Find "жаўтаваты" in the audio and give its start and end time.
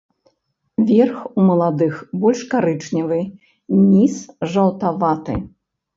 4.55-5.33